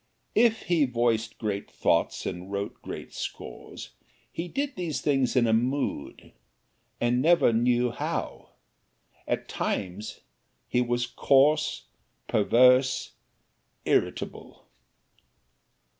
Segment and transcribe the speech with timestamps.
[0.33, 3.91] If he voiced great thoughts and wrote great scores,
[4.31, 6.31] he did these things in a mood
[6.99, 8.49] and never knew how.
[9.27, 10.21] At times
[10.67, 11.85] he was coarse,
[12.27, 13.11] perverse,
[13.85, 14.65] irritable.